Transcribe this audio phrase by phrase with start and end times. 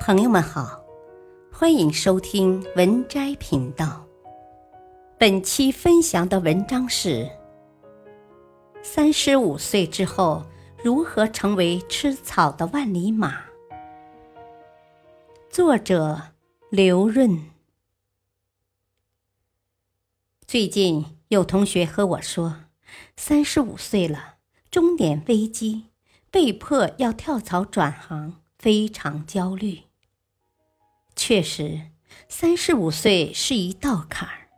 [0.00, 0.82] 朋友们好，
[1.52, 4.02] 欢迎收听文摘频道。
[5.18, 7.28] 本期分享的文章是：
[8.82, 10.42] 三十五岁之后
[10.82, 13.44] 如何成为吃草的万里马？
[15.50, 16.18] 作者
[16.70, 17.38] 刘润。
[20.46, 22.56] 最近有同学和我说，
[23.18, 24.36] 三十五岁了，
[24.70, 25.90] 中年危机，
[26.30, 29.82] 被迫要跳槽转行，非常焦虑。
[31.30, 31.82] 确实，
[32.28, 34.48] 三十五岁是一道坎儿。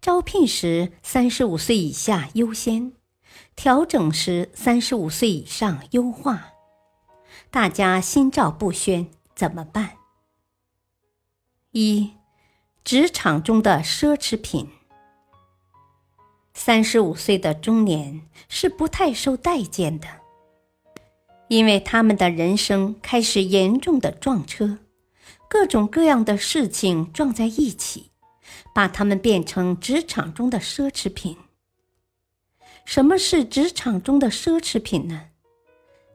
[0.00, 2.94] 招聘时，三十五岁以下优先；
[3.54, 6.54] 调整时，三十五岁以上优化。
[7.52, 9.06] 大家心照不宣，
[9.36, 9.92] 怎么办？
[11.70, 12.14] 一，
[12.82, 14.70] 职场中的奢侈品。
[16.52, 20.08] 三十五岁的中年是不太受待见的，
[21.46, 24.80] 因为他们的人生开始严重的撞车。
[25.52, 28.10] 各种各样的事情撞在一起，
[28.74, 31.36] 把他们变成职场中的奢侈品。
[32.86, 35.28] 什么是职场中的奢侈品呢？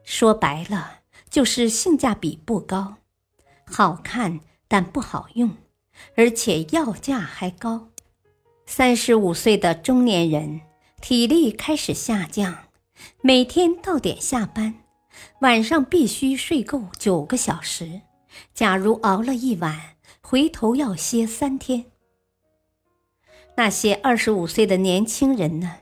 [0.02, 2.96] 说白了，就是性价比不高，
[3.64, 5.56] 好看但不好用，
[6.16, 7.90] 而且要价还高。
[8.66, 10.62] 三十五岁的中年人，
[11.00, 12.64] 体力开始下降，
[13.22, 14.74] 每天到点下班，
[15.42, 18.00] 晚上必须睡够九个小时。
[18.54, 21.86] 假如熬了一晚，回头要歇三天。
[23.56, 25.76] 那些二十五岁的年轻人呢？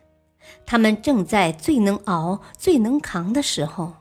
[0.65, 3.95] 他们正在最能熬、最能扛的时候，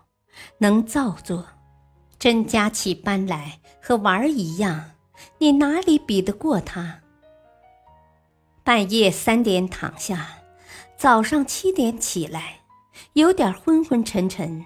[0.60, 1.46] 能造作，
[2.18, 4.92] 真加起班来和玩儿一样，
[5.40, 7.02] 你哪里比得过他？
[8.64, 10.40] 半夜三点躺下，
[10.98, 12.62] 早上七点起来，
[13.14, 14.66] 有点昏昏沉沉，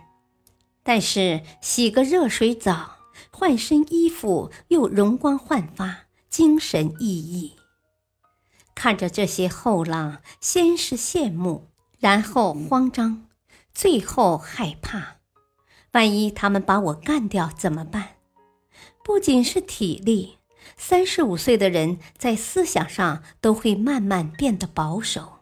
[0.83, 2.98] 但是洗个热水澡。
[3.31, 7.51] 换身衣服又容光焕发，精神奕奕。
[8.75, 11.69] 看着这些后浪，先是羡慕，
[11.99, 13.25] 然后慌张，
[13.73, 15.17] 最后害怕。
[15.91, 18.15] 万一他们把我干掉怎么办？
[19.03, 20.37] 不仅是体力，
[20.77, 25.39] 三十五岁的人在思想上都会慢慢变得保守，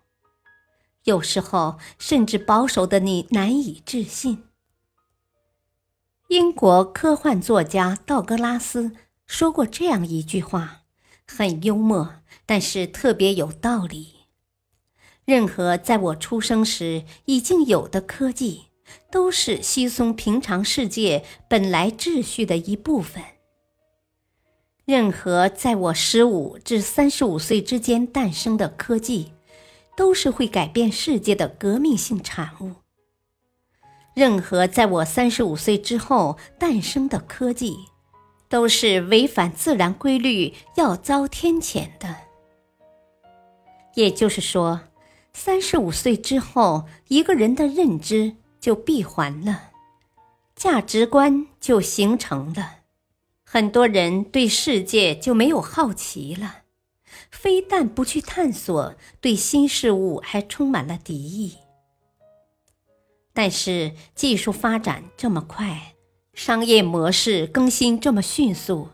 [1.04, 4.47] 有时候甚至保守的你难以置信。
[6.28, 8.92] 英国科幻作家道格拉斯
[9.28, 10.82] 说过这样一句话，
[11.26, 12.16] 很幽默，
[12.46, 14.16] 但是特别有道理。
[15.24, 18.66] 任何在我出生时已经有的科技，
[19.10, 23.24] 都是稀松平常世界本来秩序的一部分。
[24.84, 29.32] 任何在我十五至三十五岁之间诞生的科技，
[29.96, 32.87] 都是会改变世界的革命性产物。
[34.18, 37.78] 任何在我三十五岁之后诞生的科技，
[38.50, 42.16] 都是违反自然规律，要遭天谴的。
[43.94, 44.82] 也就是说，
[45.34, 49.70] 三十五岁之后，一个人的认知就闭环了，
[50.56, 52.78] 价值观就形成了，
[53.46, 56.64] 很多人对世界就没有好奇了，
[57.30, 61.56] 非但不去探索，对新事物还充满了敌意。
[63.38, 65.94] 但是技术发展这么快，
[66.34, 68.90] 商业模式更新这么迅速，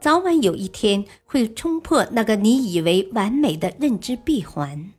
[0.00, 4.92] 早晚有一天会冲破那个你以为完美的认知闭环。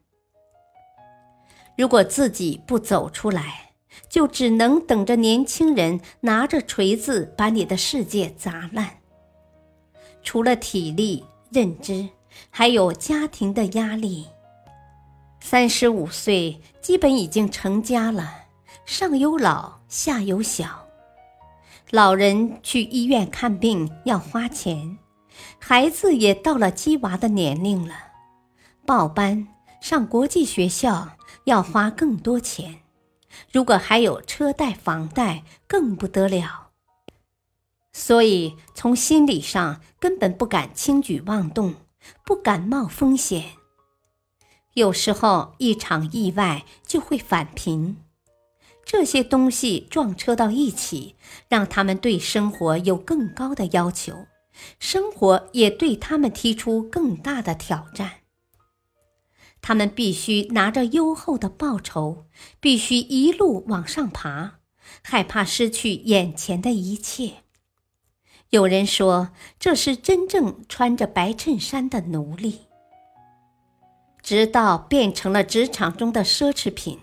[1.77, 3.71] 如果自己不走出来，
[4.09, 8.97] 就只能等着年轻人拿着锤子把你的世界砸烂。
[10.21, 11.23] 除了体力、
[11.53, 12.09] 认知，
[12.49, 14.25] 还有家庭的压力。
[15.39, 18.38] 三十五岁，基本已经成家了。
[18.89, 20.87] 上有老，下有小，
[21.91, 24.97] 老人去医院看病要花钱，
[25.59, 27.93] 孩子也到了鸡娃的年龄了，
[28.87, 29.47] 报班
[29.79, 31.11] 上国际学校
[31.43, 32.79] 要花更多钱，
[33.51, 36.71] 如果还有车贷、房贷，更不得了。
[37.93, 41.75] 所以从心理上根本不敢轻举妄动，
[42.25, 43.51] 不敢冒风险。
[44.73, 47.95] 有时候一场意外就会返贫。
[48.91, 51.15] 这些东西撞车到一起，
[51.47, 54.25] 让他们对生活有更高的要求，
[54.79, 58.21] 生活也对他们提出更大的挑战。
[59.61, 62.25] 他们必须拿着优厚的报酬，
[62.59, 64.55] 必须一路往上爬，
[65.03, 67.43] 害怕失去眼前的一切。
[68.49, 72.61] 有人说，这是真正穿着白衬衫的奴隶，
[74.23, 76.97] 直到变成了职场中的奢侈品。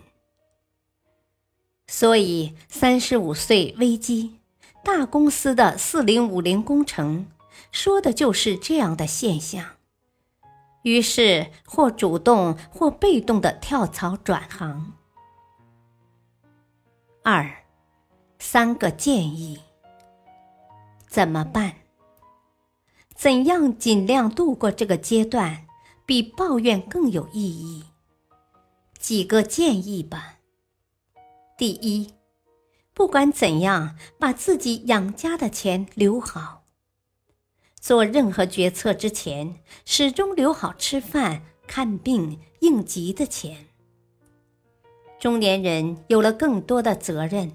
[1.87, 4.39] 所以，三十五岁危机，
[4.83, 7.27] 大公司的四零五零工程，
[7.71, 9.65] 说的就是这样的现象。
[10.83, 14.93] 于是，或主动或被动的跳槽转行。
[17.23, 17.63] 二，
[18.37, 19.59] 三个建议。
[21.07, 21.73] 怎么办？
[23.15, 25.65] 怎样尽量度过这个阶段，
[26.05, 27.85] 比抱怨更有意义？
[28.99, 30.36] 几个建议吧。
[31.57, 32.13] 第一，
[32.93, 36.65] 不管怎样，把自己养家的钱留好。
[37.81, 43.65] 做任何决策之前，始终留好吃饭、看病、应急的钱。
[45.19, 47.51] 中年人有了更多的责任，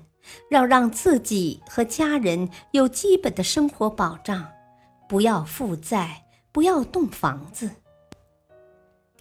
[0.51, 4.51] 要让自己和家人有基本的生活保障，
[5.09, 7.71] 不要负债，不要动房子。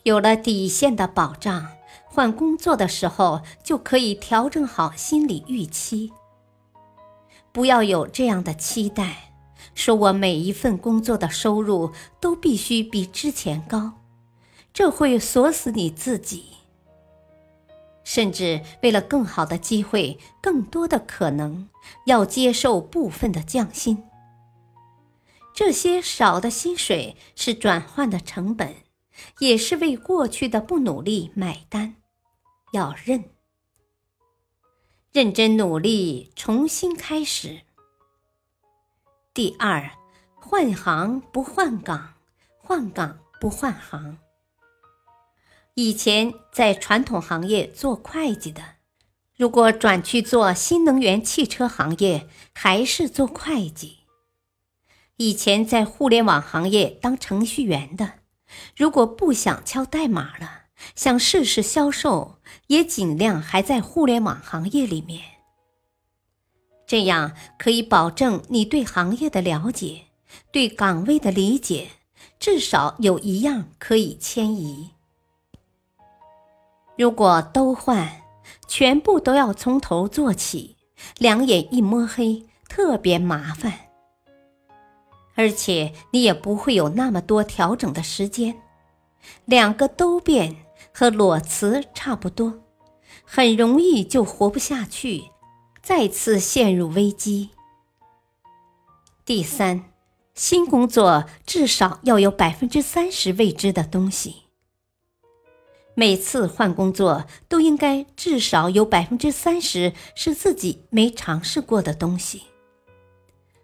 [0.01, 1.67] 有了底线的保障，
[2.05, 6.11] 换工作的时候就可以调整好心理预期。
[7.51, 9.27] 不要有这样的期待。
[9.73, 13.93] 说我每一份工作的收入都必须比之前高，
[14.73, 16.45] 这会锁死你自己。
[18.03, 21.69] 甚至为了更好的机会、更多的可能，
[22.05, 24.03] 要接受部分的降薪。
[25.53, 28.75] 这些少的薪水是转换的成本，
[29.39, 31.95] 也是为过去的不努力买单。
[32.73, 33.25] 要认，
[35.11, 37.61] 认真努力，重新开始。
[39.33, 39.91] 第二，
[40.35, 42.13] 换行不换岗，
[42.57, 44.17] 换岗不换行。
[45.73, 48.61] 以前在传统行业做会计的，
[49.35, 54.05] 如果转去做新能源汽车行业，还是做会计；
[55.17, 58.20] 以前在互联网行业当程序员的，
[58.75, 60.63] 如果不想敲代码了，
[60.95, 65.21] 想试试销售，也尽量还在互联网行业里面。
[66.87, 70.07] 这样可以保证你对行业的了解，
[70.51, 71.89] 对岗位的理解，
[72.39, 74.89] 至少有一样可以迁移。
[76.97, 78.23] 如果都换，
[78.67, 80.75] 全部都要从头做起，
[81.17, 83.90] 两眼一摸黑，特别麻烦。
[85.41, 88.61] 而且你也不会有那么多调整的时间。
[89.45, 90.55] 两个都变
[90.93, 92.61] 和裸辞差不多，
[93.25, 95.23] 很容易就活不下去。
[95.81, 97.49] 再次陷入危机。
[99.25, 99.85] 第三，
[100.35, 104.43] 新工作至少要有百分之三十未知的东西。
[105.95, 112.43] 每次换工作都应该至少有百分之三十是自己没尝试过的东西，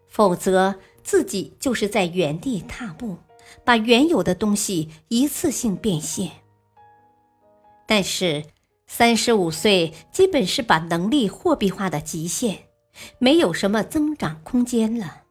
[0.07, 0.75] 否则
[1.07, 3.15] 自己就是在原地踏步，
[3.63, 6.29] 把原有的东西一次性变现。
[7.87, 8.43] 但是。
[8.89, 12.69] 三十五岁基本是把能力货币化的极限，
[13.19, 15.23] 没有什么增长空间了。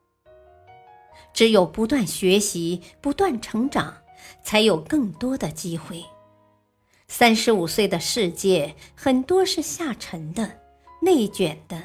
[1.33, 4.03] 只有不断学习、不断成长，
[4.45, 6.05] 才有更多的机会。
[7.09, 10.59] 三十五岁的世界很多是下沉的、
[11.01, 11.83] 内卷的，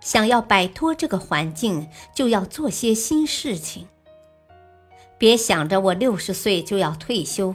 [0.00, 3.88] 想要摆脱这个环境，就要做些新事情。
[5.18, 7.54] 别想着我六十岁就要退休，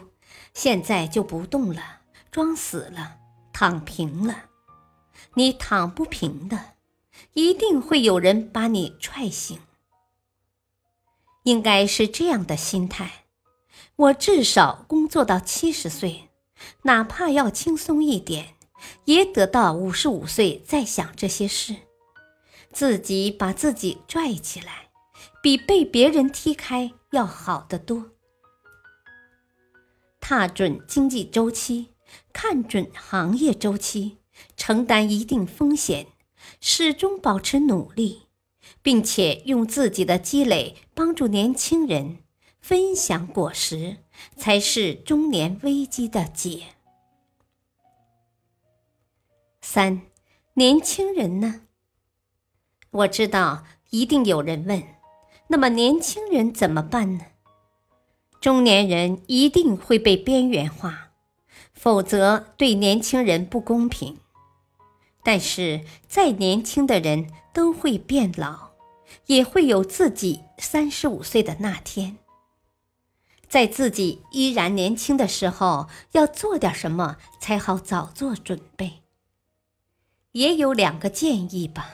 [0.53, 2.01] 现在就不动了，
[2.31, 3.18] 装死了。
[3.53, 4.45] 躺平了，
[5.35, 6.71] 你躺不平的，
[7.33, 9.59] 一定会有人把你踹醒。
[11.44, 13.25] 应该是这样的心态：
[13.95, 16.30] 我至少工作到七十岁，
[16.81, 18.56] 哪怕要轻松一点，
[19.06, 21.75] 也得到五十五岁再想这些事。
[22.73, 24.89] 自己把自己拽起来，
[25.42, 28.11] 比被别人踢开要好得多。
[30.19, 31.92] 踏准经济周期。
[32.31, 34.19] 看准行业周期，
[34.56, 36.07] 承担一定风险，
[36.59, 38.27] 始终保持努力，
[38.83, 42.19] 并且用自己的积累帮助年轻人
[42.61, 43.97] 分享果实，
[44.37, 46.75] 才是中年危机的解。
[49.61, 50.01] 三，
[50.53, 51.61] 年轻人呢？
[52.94, 54.81] 我知道一定有人问，
[55.47, 57.26] 那么年轻人怎么办呢？
[58.40, 61.12] 中年人一定会被边缘化。
[61.73, 64.18] 否则对年轻人不公平。
[65.21, 68.69] 但是再年轻的人都会变老，
[69.26, 72.18] 也会有自己三十五岁的那天。
[73.50, 79.02] 在自己依然年轻的时候，要做点什么才好早做准备。
[80.31, 81.90] 也有两个建议吧：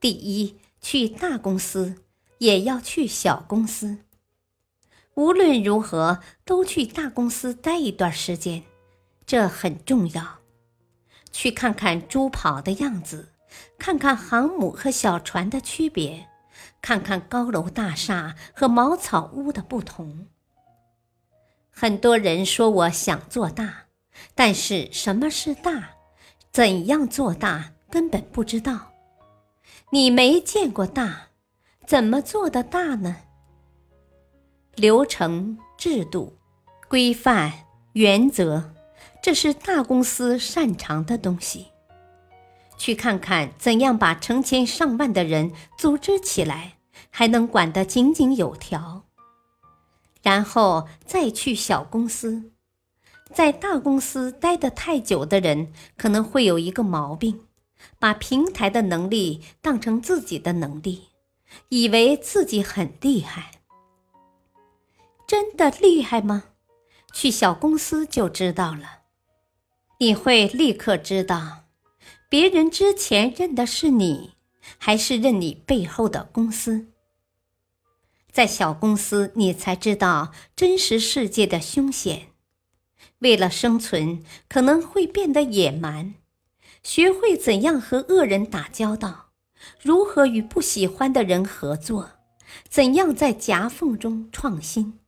[0.00, 1.96] 第一，去大公司，
[2.38, 3.98] 也要去小公司。
[5.14, 8.62] 无论如何，都去大公司待一段时间，
[9.26, 10.38] 这很重要。
[11.32, 13.32] 去看看猪跑的样子，
[13.76, 16.28] 看看航母和小船的区别，
[16.80, 20.28] 看看高楼大厦和茅草屋的不同。
[21.70, 23.86] 很多人说我想做大，
[24.36, 25.90] 但是什么是大，
[26.52, 28.92] 怎样做大根本不知道。
[29.90, 31.28] 你没见过大，
[31.86, 33.16] 怎么做的大呢？
[34.74, 36.36] 流程、制度、
[36.88, 37.50] 规范、
[37.94, 38.74] 原则，
[39.22, 41.68] 这是大公司擅长的东西。
[42.76, 46.74] 去看看怎样把成千上万的人组织起来，
[47.08, 49.06] 还能管得井井有条。
[50.22, 52.52] 然后再去小公司，
[53.32, 57.40] 在大公司待得太久的人可能会有一个毛病，
[57.98, 61.08] 把平台的能力当成自己的能力，
[61.68, 63.52] 以为自己很厉害。
[65.26, 66.44] 真的厉害吗？
[67.12, 69.00] 去小公司就知道了，
[69.98, 71.64] 你会立刻知道。
[72.28, 74.34] 别人之前认的是你，
[74.76, 76.88] 还是认你背后的公司？
[78.30, 82.28] 在小公司，你才知道真实世界的凶险。
[83.20, 86.14] 为了生存，可能会变得野蛮，
[86.82, 89.30] 学会怎样和恶人打交道，
[89.80, 92.10] 如何与不喜欢的人合作，
[92.68, 94.98] 怎样在夹缝中创新。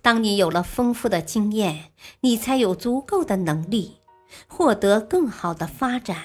[0.00, 3.98] 当你有了丰富的经验，你才有足够的能力。
[4.46, 6.18] 获得更好的发展。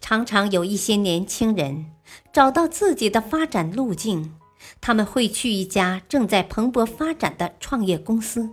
[0.00, 1.92] 常常有一些年轻人
[2.32, 4.36] 找到自己的发展路径，
[4.80, 8.48] 他们会去一家正在蓬勃发展的创业公司，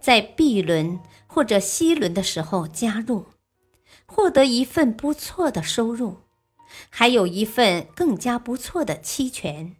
[0.00, 0.98] 在 B 轮
[1.38, 3.26] 或者 C 轮的时候加入，
[4.06, 6.16] 获得一份不错的收入，
[6.90, 9.76] 还有一份更加不错的期权，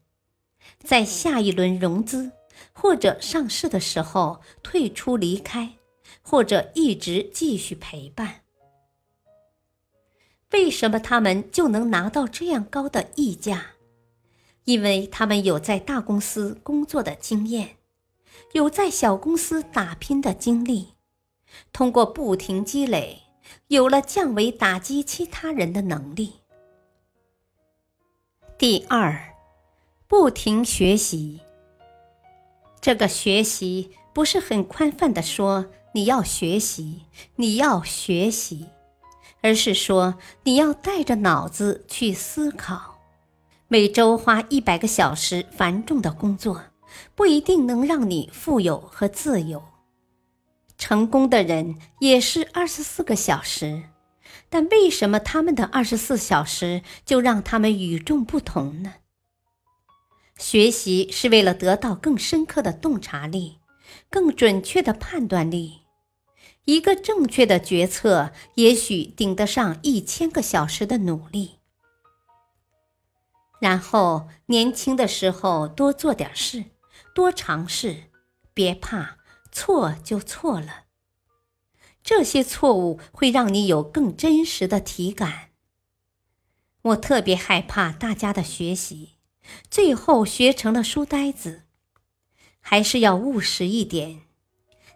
[0.79, 2.31] 在下一轮融资
[2.73, 5.75] 或者上市的时候退出离开。
[6.23, 8.43] 或者一直继续陪伴，
[10.53, 13.73] 为什么他们就能拿到这样高的溢价？
[14.63, 17.79] 因为他们有在大公司工作的经验，
[18.53, 20.95] 有在小公司打拼的经历，
[21.73, 23.23] 通过不停积累，
[23.69, 26.35] 有了降维打击其他人的能力。
[28.57, 29.35] 第二，
[30.07, 31.41] 不停学习。
[32.81, 35.67] 这个学习不是很宽泛的说。
[35.93, 38.67] 你要学习，你要学习，
[39.41, 42.99] 而是说你要带着脑子去思考。
[43.69, 46.63] 每周花一百个小时繁重的工作，
[47.17, 49.65] 不一定能让你富有和自由。
[50.79, 53.83] 成功的人也是二十四个小时，
[54.49, 58.95] 但为什么他们的二十四小时就让他们与众不同呢？
[60.39, 63.59] 学习是为了得到更深刻的洞察力，
[64.09, 65.81] 更准确的判断力。
[66.65, 71.59] 一个正确的决策，也许顶得上一千个小时的努力。
[73.61, 76.67] 然后，年轻的时候多做点事，
[77.13, 78.05] 多尝试，
[78.55, 79.18] 别怕，
[79.59, 80.85] 错就错了。
[82.05, 85.49] 这些错误会让你有更真实的体感。
[86.83, 89.17] 我特别害怕大家的学习，
[89.69, 91.65] 最后学成了书呆子，
[92.61, 94.21] 还是要务实一点。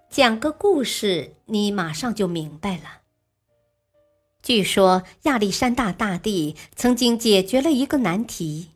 [0.08, 3.00] 讲个故事，你马上就明白了。
[4.42, 8.68] 据说亚历山大大帝曾经解决了一个难题。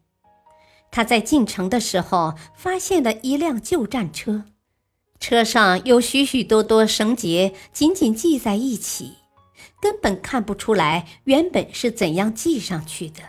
[0.90, 4.44] 他在进城的时候，发现了一辆旧战车，
[5.18, 9.14] 车上有许许多多绳结紧紧系在一起，
[9.80, 13.22] 根本看不出来原本是怎样系上去的。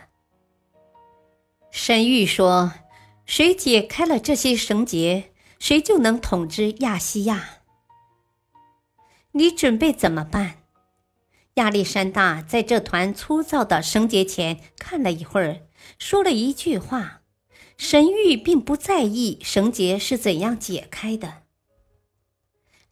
[1.70, 2.72] 神谕说
[3.26, 7.60] ：“谁解开了这些绳结，谁就能统治亚细亚。”
[9.32, 10.56] 你准备怎么办？
[11.54, 15.62] 亚历山大在这团粗糙的绳结前看了一会儿，
[15.98, 17.22] 说了一句话
[17.76, 21.42] ：“神谕并不在意绳结是怎样解开的。”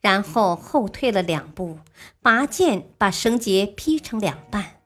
[0.01, 1.79] 然后后退了两步，
[2.23, 4.81] 拔剑把绳结劈成两半。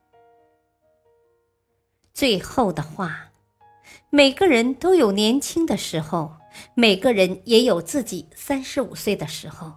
[2.13, 3.31] 最后的话：
[4.09, 6.33] 每个人都有年轻的时候，
[6.75, 9.73] 每个人也有自己三十五岁的时候。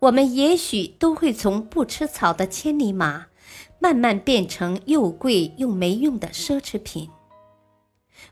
[0.00, 3.26] 我们也许都会从不吃草的千里马，
[3.78, 7.08] 慢慢变成又贵又没用的奢侈品。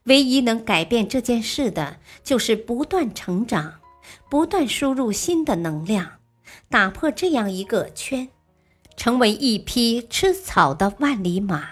[0.04, 3.80] 唯一能改变这件事的，就是不断成长，
[4.28, 6.20] 不断输入新的能量，
[6.68, 8.28] 打破这样一个圈，
[8.96, 11.68] 成为一匹吃草的万里马。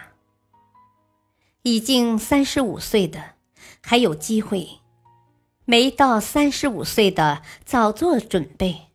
[1.62, 3.34] 已经三十五岁的
[3.82, 4.80] 还有机会，
[5.64, 8.88] 没到三十五岁的早做准备。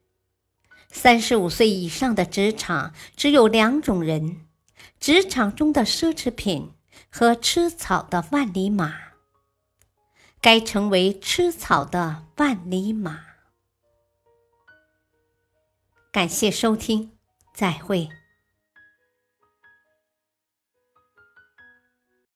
[0.92, 4.46] 三十五岁以上的职场只有两种人：
[5.00, 6.72] 职场中的奢侈品
[7.12, 8.96] 和吃草的万里马，
[10.46, 13.20] 该成为吃草的万里马。
[16.12, 17.18] 感谢收听，
[17.52, 18.08] 再会。